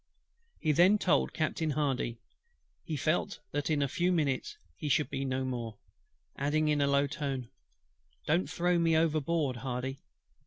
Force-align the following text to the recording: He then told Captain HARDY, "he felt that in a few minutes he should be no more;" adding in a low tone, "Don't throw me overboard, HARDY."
He 0.59 0.71
then 0.71 0.97
told 0.97 1.31
Captain 1.31 1.69
HARDY, 1.69 2.17
"he 2.83 2.97
felt 2.97 3.37
that 3.51 3.69
in 3.69 3.83
a 3.83 3.87
few 3.87 4.11
minutes 4.11 4.57
he 4.75 4.89
should 4.89 5.11
be 5.11 5.23
no 5.23 5.45
more;" 5.45 5.77
adding 6.35 6.69
in 6.69 6.81
a 6.81 6.87
low 6.87 7.05
tone, 7.05 7.51
"Don't 8.25 8.49
throw 8.49 8.79
me 8.79 8.97
overboard, 8.97 9.57
HARDY." 9.57 9.99